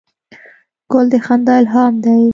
ګل 0.91 1.05
د 1.11 1.13
خندا 1.25 1.53
الهام 1.61 1.93
دی. 2.03 2.21